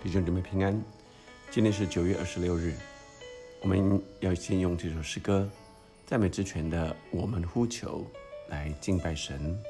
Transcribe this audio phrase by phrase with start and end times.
[0.00, 0.80] 弟兄姊妹平安，
[1.50, 2.72] 今天是九月二十六日，
[3.60, 5.50] 我们要先用这首诗歌
[6.08, 8.06] 《赞美之泉》的“我们呼求”
[8.48, 9.60] 来敬拜神。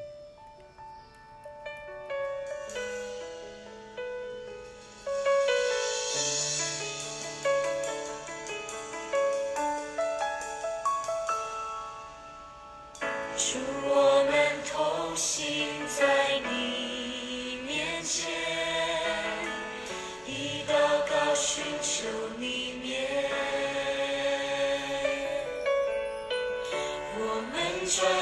[13.35, 14.33] 祝我们
[14.71, 16.58] 同行在你
[27.89, 28.18] 弟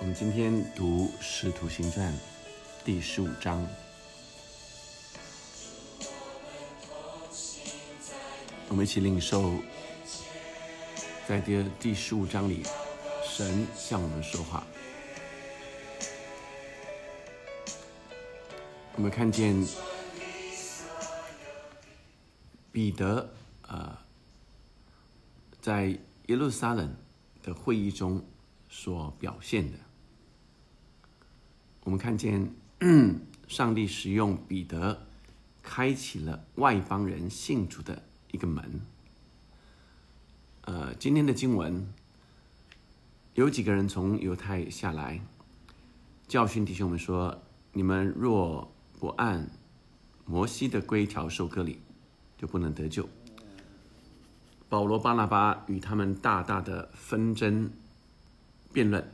[0.00, 2.12] 我们今天读《使徒行传》
[2.84, 3.66] 第十五章，
[8.68, 9.54] 我们一起领受，
[11.26, 12.62] 在第第十五章里，
[13.28, 14.64] 神向我们说话。
[18.94, 19.66] 我们看见
[22.70, 23.28] 彼得，
[23.66, 23.98] 呃，
[25.60, 25.98] 在。
[26.28, 26.94] 耶路撒冷
[27.42, 28.22] 的会议中
[28.68, 29.78] 所表现的，
[31.88, 32.52] 我们看见
[33.48, 35.06] 上帝使用彼得，
[35.62, 38.82] 开启了外邦人信主的一个门。
[40.66, 41.88] 呃，今天的经文
[43.32, 45.22] 有几个人从犹太下来，
[46.26, 47.40] 教训弟兄们说
[47.72, 48.70] ：“你们若
[49.00, 49.50] 不按
[50.26, 51.80] 摩西的规条受割礼，
[52.36, 53.08] 就不能得救。”
[54.68, 57.70] 保罗、巴拿巴与他们大大的纷争、
[58.74, 59.10] 辩论，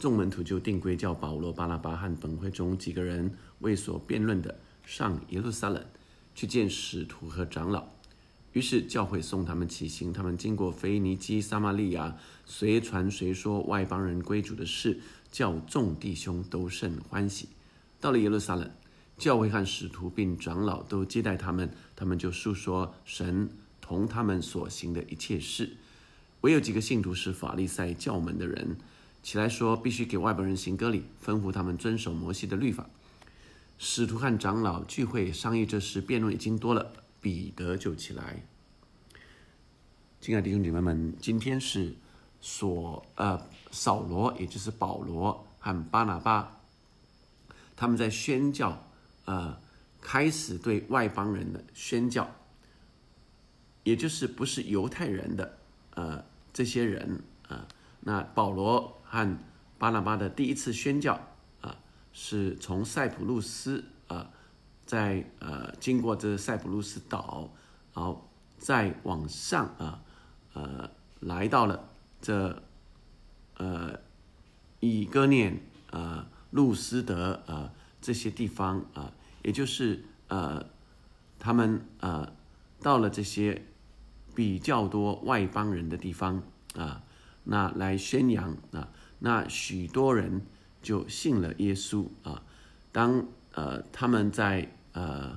[0.00, 5.84] 众门徒就定规叫保罗、巴拉巴和本会中几个人为所辩论的上耶路撒冷
[6.34, 7.84] 去见使徒和长老。
[8.54, 12.16] 于是教会送他们起行，他们经过腓尼基、撒玛利亚，
[12.46, 14.98] 随传随说外邦人归主的事，
[15.30, 17.50] 叫众弟兄都甚欢喜。
[18.00, 18.70] 到了耶路撒冷，
[19.18, 23.50] 教会和使徒并长老都接待他们，他们就述说神。
[23.80, 25.70] 同他们所行的一切事，
[26.42, 28.76] 唯有几个信徒是法利赛教门的人，
[29.22, 32.86] 起来说必须给外邦人行割礼，吩咐他们遵守摩西的律法。
[33.78, 38.42] 使徒和长老聚会商议这事，辩论已经多了，彼得就起来。
[40.20, 41.94] 亲爱的弟兄姐妹们，今天是
[42.40, 46.60] 所呃扫罗，也就是保罗和巴拿巴，
[47.74, 48.86] 他们在宣教，
[49.24, 49.58] 呃，
[50.00, 52.30] 开始对外邦人的宣教。
[53.82, 55.58] 也就是不是犹太人的，
[55.94, 57.66] 呃，这些人啊，
[58.00, 59.38] 那保罗和
[59.78, 61.20] 巴拿巴的第一次宣教
[61.60, 61.76] 啊，
[62.12, 64.30] 是从塞浦路斯啊，
[64.84, 67.50] 在呃经过这塞浦路斯岛，
[67.94, 70.02] 然后再往上啊，
[70.54, 71.88] 呃，来到了
[72.20, 72.62] 这
[73.56, 73.98] 呃
[74.80, 75.60] 以哥念
[75.90, 79.12] 啊、路斯德啊这些地方啊，
[79.42, 80.64] 也就是呃
[81.38, 82.32] 他们呃
[82.80, 83.66] 到了这些。
[84.32, 86.40] 比较多外邦人的地方
[86.76, 87.02] 啊，
[87.50, 88.88] 那来宣扬啊，
[89.18, 90.46] 那许多人
[90.80, 92.44] 就信了耶稣啊。
[92.92, 95.36] 当呃他们在呃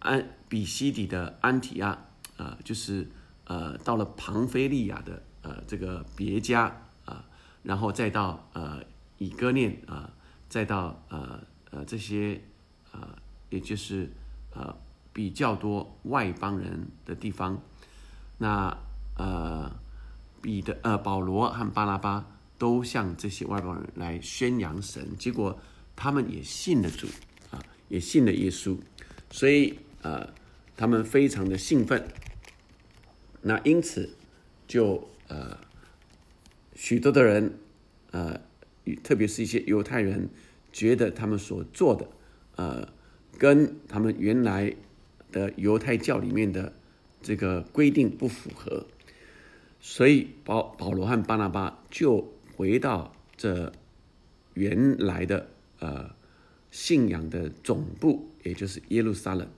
[0.00, 1.98] 安比西底的安提亚，
[2.36, 3.08] 啊，就是
[3.44, 7.24] 呃到了庞菲利亚的呃这个别家啊，
[7.62, 8.82] 然后再到呃
[9.16, 10.10] 以哥念啊，
[10.50, 11.40] 再到呃
[11.70, 12.42] 呃这些
[12.92, 13.16] 啊，
[13.48, 14.10] 也就是
[14.54, 14.76] 呃
[15.14, 17.58] 比较多外邦人的地方，
[18.36, 18.76] 那
[19.16, 19.74] 呃
[20.40, 22.26] 彼得呃保罗和巴拉巴
[22.58, 25.58] 都向这些外邦人来宣扬神，结果
[25.94, 27.06] 他们也信了主
[27.50, 28.78] 啊，也信了耶稣，
[29.30, 29.78] 所以。
[30.02, 30.32] 呃，
[30.76, 32.06] 他们非常的兴奋，
[33.42, 34.10] 那因此
[34.68, 35.58] 就呃
[36.76, 37.58] 许多的人
[38.12, 38.40] 呃，
[39.02, 40.28] 特别是一些犹太人，
[40.72, 42.08] 觉得他们所做的
[42.54, 42.88] 呃
[43.36, 44.76] 跟他们原来
[45.32, 46.72] 的犹太教里面的
[47.20, 48.86] 这个规定不符合，
[49.88, 53.72] 所以保保罗和巴拿巴就回到这
[54.54, 55.48] 原来的
[55.78, 56.10] 呃
[56.72, 59.48] 信仰的总部，也就是耶路撒冷。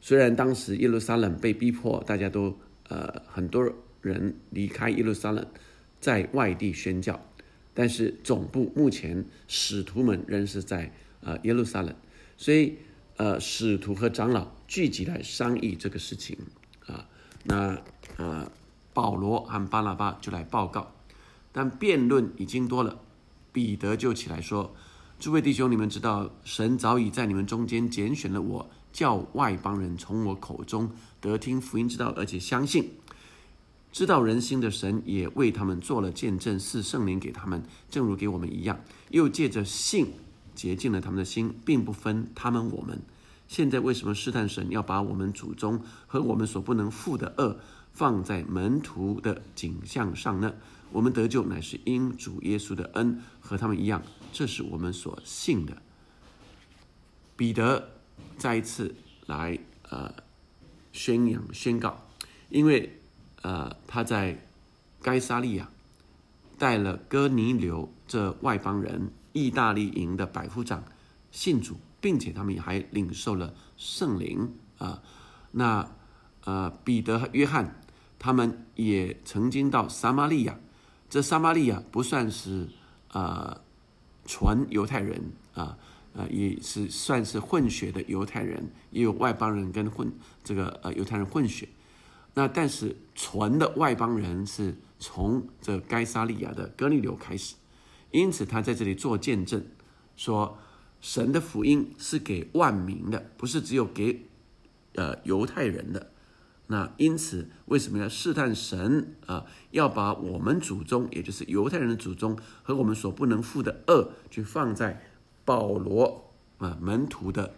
[0.00, 2.56] 虽然当时耶路撒冷被逼迫，大家都
[2.88, 3.68] 呃很多
[4.00, 5.44] 人离开耶路撒冷，
[5.98, 7.20] 在外地宣教，
[7.74, 10.92] 但是总部目前使徒们仍是在
[11.22, 11.92] 呃耶路撒冷，
[12.36, 12.78] 所以
[13.16, 16.38] 呃使徒和长老聚集来商议这个事情
[16.86, 17.04] 啊，
[17.42, 17.76] 那
[18.16, 18.48] 呃
[18.92, 20.92] 保罗和巴拿巴就来报告，
[21.52, 22.98] 但辩论已经多了，
[23.52, 24.74] 彼得就起来说
[25.18, 30.90] ：“诸位弟兄，你们知道神早已在你们中间拣选了我。”叫外邦人从我口中
[31.20, 32.90] 得听福音之道，而且相信，
[33.92, 38.80] 知道人心的神也为他们做了见证，是圣灵给他们，正如给我们一样。
[39.10, 40.14] 又借着信
[40.56, 43.00] 洁净了他们的心，并不分他们我们。
[43.46, 47.60] 现在为什么试探神要把我们祖宗和我们所不能负的恶
[47.92, 50.54] 放在门徒的景象上呢？
[50.92, 54.02] 我们得救乃是因主耶稣的恩，和他们一样，
[54.32, 55.76] 这是我们所信的。
[57.36, 57.90] 彼得。
[58.36, 58.94] 再一次
[59.26, 59.58] 来
[59.90, 60.14] 呃
[60.92, 62.06] 宣扬宣告，
[62.48, 62.98] 因为
[63.42, 64.46] 呃他在
[65.02, 65.70] 该沙利亚
[66.58, 70.84] 带了哥尼流这外邦人意大利营的百夫长
[71.30, 75.02] 信主，并且他们也还领受了圣灵啊。
[75.52, 75.90] 那
[76.44, 77.79] 呃彼得和约翰
[78.20, 80.56] 他们也曾经到撒玛利亚，
[81.08, 82.68] 这撒玛利亚不算是
[83.10, 83.60] 呃
[84.24, 85.76] 纯犹太人啊。
[86.12, 90.12] 呃，也是算是混血的犹太人，也有外邦人跟混
[90.42, 91.68] 这个呃犹太人混血。
[92.34, 97.54] 那但是纯的外邦人是从这该沙利亚的哥尼流开始，
[98.10, 99.64] 因此他在这里做见证，
[100.16, 100.58] 说
[101.00, 104.26] 神的福音是给万民的，不是只有给
[104.96, 106.10] 呃犹太人的。
[106.70, 109.44] 那因此为什么要试探神啊？
[109.72, 115.04] 要把我们祖宗，也就是犹太人的祖宗和我们所不能负的恶，去放在。
[115.42, 117.54] 保罗啊，门徒的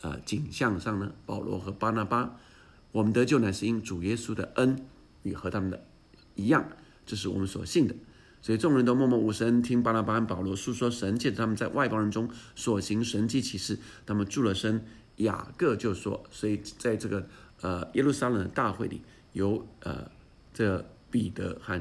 [0.00, 2.40] 呃景象上呢，保罗和巴拿巴，
[2.90, 4.84] 我们得救乃是因主耶稣的恩，
[5.22, 5.84] 与和他们的
[6.34, 6.66] 一样，
[7.04, 7.94] 这是我们所信的。
[8.42, 13.78] 所以众人都默默无声，听巴拿巴和保罗诉说神借着他们在外邦人中所行神迹奇事。
[14.04, 14.84] 他们住了身，
[15.16, 17.28] 雅各就说，所以在这个
[17.60, 20.10] 呃耶路撒冷的大会里，有呃
[20.52, 21.80] 这彼得和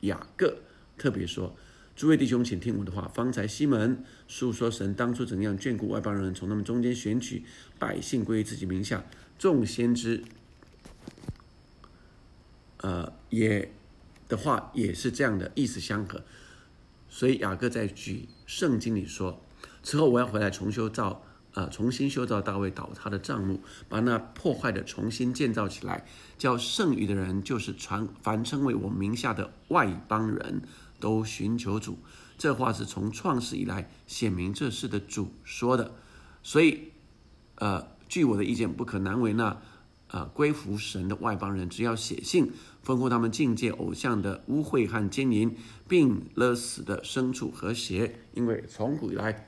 [0.00, 0.56] 雅各
[0.96, 1.54] 特别说。
[1.96, 3.06] 诸位弟兄，请听我的话。
[3.14, 7.44] 方才西门诉说神当初怎样眷顾外邦人，从他们中间选取
[7.78, 9.04] 百姓归于自己名下。
[9.38, 10.24] 众先知，
[12.78, 13.72] 呃，也
[14.28, 16.22] 的话也是这样的意思相合。
[17.08, 19.40] 所以雅各在举圣经里说
[19.84, 21.24] ：“之后我要回来重修造，
[21.54, 26.06] 呃，重新修造大卫倒塌的帐幕，把那破坏的重新建造起来，
[26.36, 30.62] 叫剩余的人，就是传凡称为我名下的外邦人。”
[31.00, 31.98] 都寻求主，
[32.38, 35.92] 这话是从创世以来显明这事的主说的，
[36.42, 36.92] 所以，
[37.56, 39.60] 呃，据我的意见，不可难为那，
[40.06, 42.50] 呃，归服神的外邦人，只要写信
[42.82, 45.54] 吩咐他们境界偶像的污秽和奸淫，
[45.86, 49.46] 并勒死的牲畜和血，因为从古以来，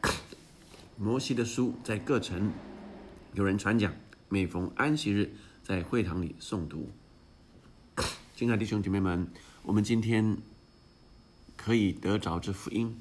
[0.99, 2.51] 摩西的书在各城
[3.35, 3.95] 有人传讲，
[4.31, 5.31] 每逢安息日
[5.63, 6.91] 在会堂里诵读。
[8.35, 9.31] 亲爱的弟兄姐妹们，
[9.63, 10.39] 我们今天。
[11.57, 12.97] 可以得着这福音。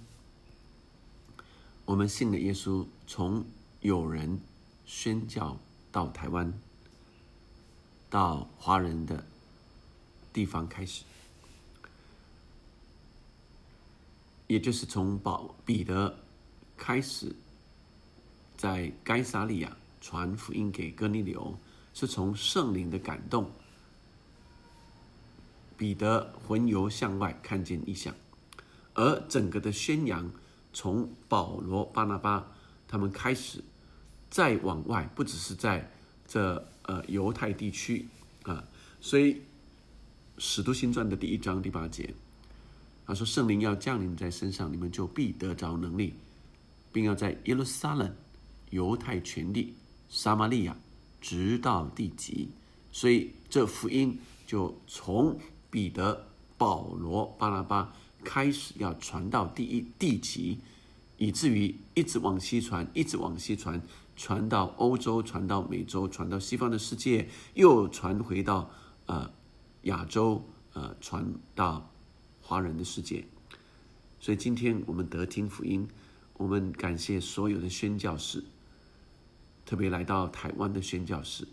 [1.84, 3.46] 我们信的耶稣，从
[3.82, 4.40] 有人
[4.86, 5.60] 宣教
[5.92, 6.52] 到台湾，
[8.10, 9.24] 到华人的
[10.34, 11.04] 地方开始，
[14.48, 16.18] 也就是从保彼得
[16.75, 17.36] 开始，
[18.65, 21.55] 在该撒利亚传福音给哥尼流，
[21.93, 23.48] 是从圣灵的感动，
[25.77, 28.12] 彼得魂游向外，看见异象。
[28.95, 30.31] 而整个的宣扬，
[30.74, 32.51] 从保罗、巴拿巴
[32.88, 33.63] 他们开始，
[34.31, 35.91] 再往外，不只是在
[36.27, 38.07] 这呃犹太地区
[38.45, 38.63] 啊，
[39.00, 39.36] 所以
[40.39, 42.12] 《使徒行传》的第一章第八节，
[43.05, 46.15] 他说：“圣灵要降临在身上，你们就必得着能力，
[46.91, 48.12] 并要在耶路撒冷、
[48.75, 49.74] 犹太全地、
[50.08, 50.77] 撒玛利亚，
[51.20, 52.50] 直到地极。”
[52.91, 55.39] 所以这福音就从
[55.72, 56.27] 彼得、
[56.58, 60.60] 保罗、巴拉巴开始要传到第一地极。
[61.17, 63.82] 以至于一直往西传，一直往西传，
[64.17, 68.70] 传到欧洲，传到美洲，传到西方的世界，又传回到
[69.05, 69.32] 呃
[69.84, 71.89] 亚洲，呃传到
[72.41, 73.25] 华人的世界。
[74.20, 75.88] 所以今天我们得听福音，
[76.34, 78.44] 我们感谢所有的宣教士，
[79.65, 81.48] 特别来到台湾的宣教士，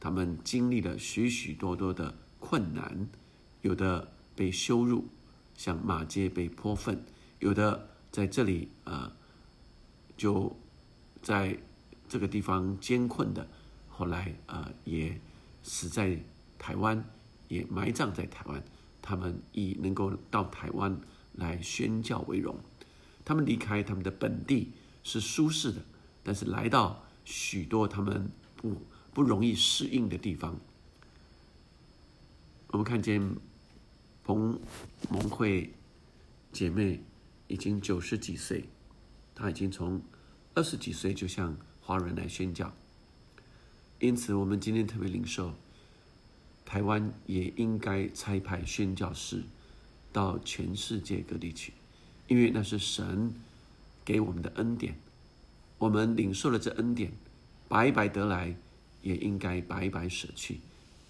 [0.00, 3.08] 他们经历了许许多多的困难，
[3.62, 5.06] 有的被羞辱，
[5.56, 7.04] 像马街被泼粪，
[7.38, 7.88] 有的。
[8.14, 9.10] 在这里，呃，
[10.16, 10.56] 就
[11.20, 11.58] 在
[12.08, 13.48] 这个地方艰困的，
[13.88, 15.20] 后来呃也
[15.64, 16.16] 死在
[16.56, 17.04] 台湾，
[17.48, 18.62] 也埋葬在台湾。
[19.02, 20.96] 他们以能够到台湾
[21.32, 22.56] 来宣教为荣。
[23.24, 24.70] 他们离开他们的本地
[25.02, 25.82] 是舒适的，
[26.22, 28.80] 但是来到许多他们不
[29.12, 30.58] 不容易适应的地方。
[32.68, 33.36] 我们看见
[34.22, 34.60] 彭
[35.08, 35.72] 蒙慧
[36.52, 37.00] 姐妹。
[37.46, 38.64] 已经九十几岁，
[39.34, 40.00] 她已经从
[40.54, 42.74] 二十几岁就向华人来宣教。
[44.00, 45.52] 因此，我们今天特别领受，
[46.64, 49.44] 台湾也应该差派宣教士
[50.10, 51.74] 到全世界各地去，
[52.26, 53.34] 因为那是神
[54.06, 54.98] 给我们的恩典。
[55.84, 57.12] 我们领受了这恩典，
[57.68, 58.56] 白白得来，
[59.02, 60.60] 也应该白白舍去。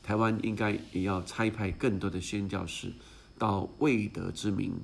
[0.03, 2.93] 台湾应该也要差派更多的宣教士
[3.39, 4.75] 到未得之名。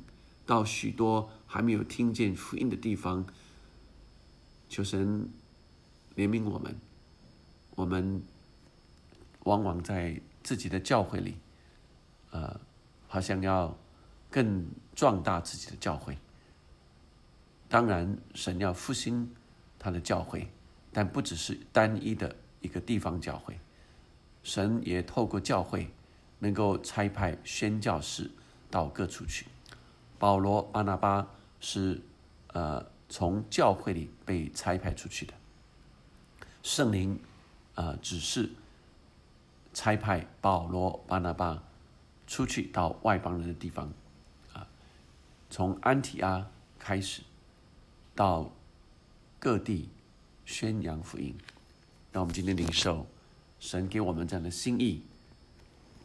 [0.46, 3.26] 到许多还没有听见福音的地方，
[4.68, 5.28] 求神
[6.14, 6.78] 怜悯我们。
[7.74, 8.22] 我们
[9.42, 11.34] 往往在自己的教会里，
[12.30, 12.60] 呃，
[13.08, 13.76] 好像要
[14.30, 16.16] 更壮大自己的教会。
[17.68, 19.28] 当然，神要复兴
[19.80, 20.46] 他的教会，
[20.92, 23.58] 但不只是单一的一个地方教会。
[24.42, 25.90] 神也透过教会，
[26.38, 28.30] 能够差派宣教士
[28.70, 29.46] 到各处去。
[30.18, 31.26] 保罗、巴拿巴
[31.60, 32.00] 是
[32.48, 35.32] 呃从教会里被差派出去的。
[36.62, 37.18] 圣灵
[37.74, 38.50] 呃只是
[39.72, 41.62] 差派保罗、巴拿巴
[42.26, 43.90] 出去到外邦人的地方
[44.52, 44.66] 啊，
[45.48, 46.46] 从安提阿
[46.78, 47.22] 开始
[48.14, 48.52] 到
[49.40, 49.88] 各地
[50.44, 51.34] 宣扬福音。
[52.12, 53.04] 那我们今天领受
[53.58, 55.02] 神给我们这样的心意，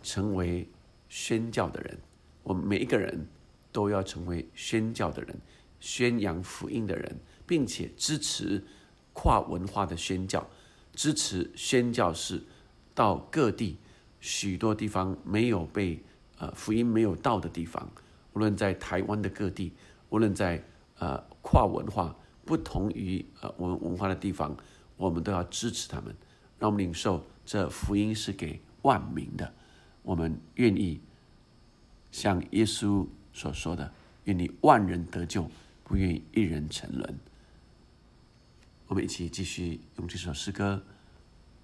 [0.01, 0.67] 成为
[1.07, 1.99] 宣教的人。
[2.41, 3.27] 我们每一个人。
[3.75, 5.37] 都要成为宣教的人，
[5.81, 8.63] 宣扬福音的人，并且支持
[9.11, 10.47] 跨文化的宣教，
[10.93, 12.41] 支持宣教士
[12.93, 13.77] 到各地
[14.21, 16.01] 许多地方没有被
[16.37, 17.91] 呃福音没有到的地方，
[18.31, 19.73] 无论在台湾的各地，
[20.07, 20.63] 无论在
[20.99, 22.15] 呃跨文化
[22.45, 24.55] 不同于呃我们文化的地方，
[24.95, 26.15] 我们都要支持他们，
[26.59, 29.53] 让我们领受这福音是给万民的，
[30.03, 31.01] 我们愿意
[32.11, 33.05] 像耶稣。
[33.37, 33.91] 所说的，
[34.23, 35.51] 愿你万人得救，
[35.83, 37.19] 不愿一人沉沦。
[38.87, 40.81] 我们一起继续用这首诗歌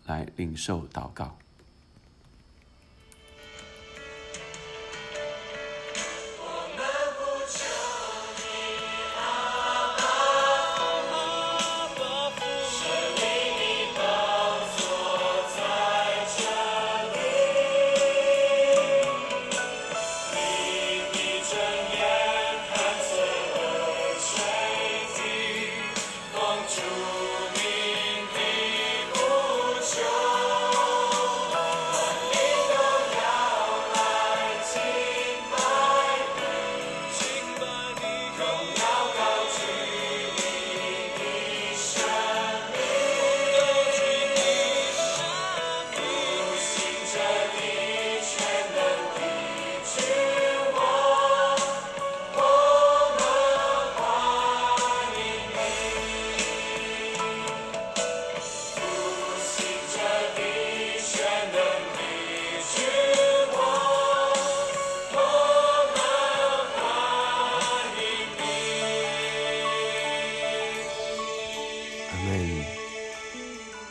[0.03, 1.37] 来领受祷告。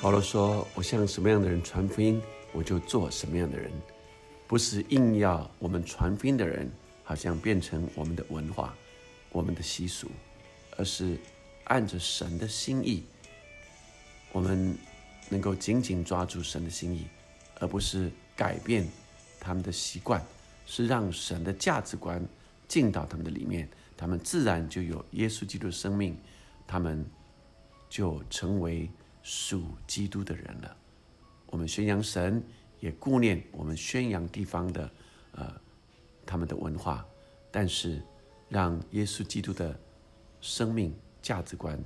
[0.02, 2.22] 保罗说：“我向什么样的人传福音，
[2.54, 3.70] 我就做什么样的人，
[4.46, 6.70] 不是硬要我们传福音的人
[7.04, 8.74] 好像变成我们的文化、
[9.30, 10.08] 我们的习俗，
[10.78, 11.18] 而是
[11.64, 13.04] 按着神的心意，
[14.32, 14.74] 我们
[15.28, 17.06] 能够紧紧抓住神的心意，
[17.58, 18.88] 而不是改变
[19.38, 20.24] 他们的习惯，
[20.64, 22.26] 是让神的价值观
[22.66, 26.16] 进到他们的里面，他们自然就有耶稣基督的生命，
[26.66, 27.04] 他们
[27.90, 28.88] 就成为
[29.22, 30.76] 属基督的人了。
[31.46, 32.42] 我们宣扬神，
[32.78, 34.90] 也顾念我们宣扬地方的
[35.32, 35.60] 呃
[36.24, 37.04] 他们的文化，
[37.50, 38.02] 但是
[38.48, 39.78] 让耶稣基督的
[40.40, 41.78] 生命价值观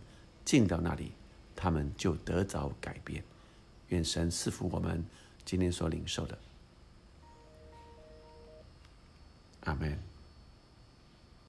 [0.45, 1.13] 进到那里，
[1.57, 3.25] 他们就得着改变。
[3.89, 5.05] 愿神赐福我们
[5.45, 6.39] 今天所领受的，
[9.61, 10.14] 阿门。